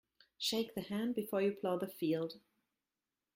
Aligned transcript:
Shake 0.39 0.73
the 0.73 0.81
hand 0.81 1.13
before 1.13 1.43
you 1.43 1.51
plough 1.51 1.77
the 1.77 1.87
field. 1.87 2.39